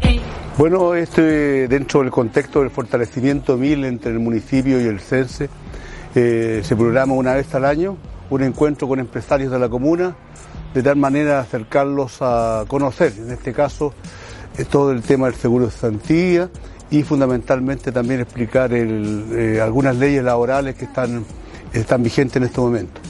[0.00, 0.20] Eh,
[0.58, 5.48] Bueno, este, dentro del contexto del fortalecimiento MIL entre el municipio y el CENSE,
[6.16, 7.96] eh, se programa una vez al año
[8.28, 10.16] un encuentro con empresarios de la comuna,
[10.74, 13.94] de tal manera acercarlos a conocer, en este caso,
[14.58, 16.50] eh, todo el tema del seguro de cesantía
[16.90, 18.72] y fundamentalmente también explicar
[19.62, 21.24] algunas leyes laborales que están,
[21.72, 23.01] están vigentes en este momento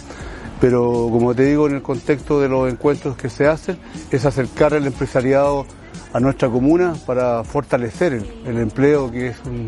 [0.63, 3.77] pero como te digo, en el contexto de los encuentros que se hacen,
[4.13, 5.67] es acercar al empresariado
[6.13, 9.67] a nuestra comuna para fortalecer el, el empleo, que es un,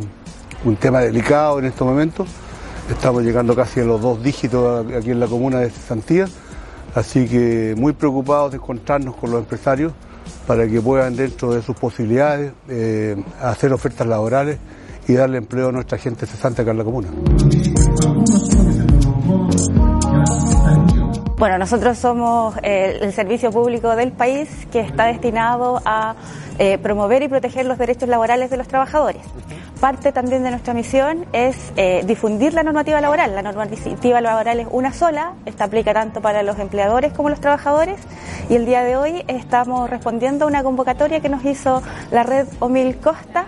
[0.64, 2.28] un tema delicado en estos momentos.
[2.88, 6.26] Estamos llegando casi a los dos dígitos aquí en la comuna de Santía,
[6.94, 9.92] así que muy preocupados de encontrarnos con los empresarios
[10.46, 14.58] para que puedan, dentro de sus posibilidades, eh, hacer ofertas laborales
[15.08, 17.08] y darle empleo a nuestra gente cesante acá en la comuna.
[21.44, 26.14] Bueno, nosotros somos eh, el servicio público del país que está destinado a
[26.58, 29.20] eh, promover y proteger los derechos laborales de los trabajadores.
[29.78, 33.34] Parte también de nuestra misión es eh, difundir la normativa laboral.
[33.34, 38.00] La normativa laboral es una sola, esta aplica tanto para los empleadores como los trabajadores
[38.48, 42.46] y el día de hoy estamos respondiendo a una convocatoria que nos hizo la red
[42.60, 43.43] Omil Costa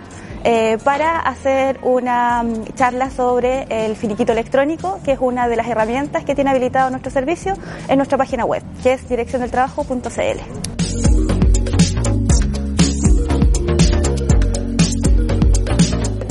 [0.49, 5.67] eh, para hacer una mm, charla sobre el finiquito electrónico, que es una de las
[5.67, 7.53] herramientas que tiene habilitado nuestro servicio
[7.89, 10.76] en nuestra página web, que es direcciondeltrabajo.cl.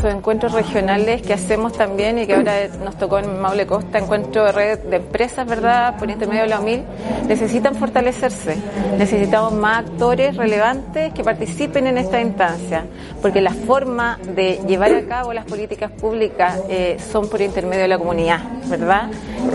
[0.07, 2.53] Estos encuentros regionales que hacemos también y que ahora
[2.85, 5.99] nos tocó en Maule Costa, encuentro de red de empresas, ¿verdad?
[5.99, 6.85] Por intermedio de la OMIL,
[7.27, 8.57] necesitan fortalecerse.
[8.99, 12.85] Necesitamos más actores relevantes que participen en esta instancia,
[13.21, 17.89] porque la forma de llevar a cabo las políticas públicas eh, son por intermedio de
[17.89, 19.09] la comunidad, ¿verdad?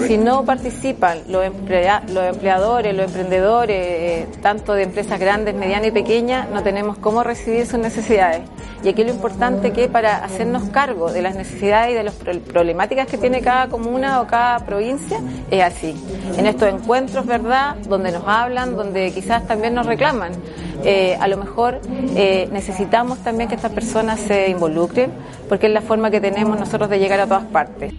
[0.06, 5.88] Si no participan los, emplea- los empleadores, los emprendedores, eh, tanto de empresas grandes, medianas
[5.88, 8.42] y pequeñas, no tenemos cómo recibir sus necesidades.
[8.84, 12.40] Y aquí lo importante que para hacernos cargo de las necesidades y de las pro-
[12.40, 15.20] problemáticas que tiene cada comuna o cada provincia
[15.52, 15.94] es así.
[16.36, 17.76] En estos encuentros, ¿verdad?
[17.88, 20.32] Donde nos hablan, donde quizás también nos reclaman.
[20.84, 21.80] Eh, a lo mejor
[22.16, 25.12] eh, necesitamos también que estas personas se involucren
[25.48, 27.94] porque es la forma que tenemos nosotros de llegar a todas partes.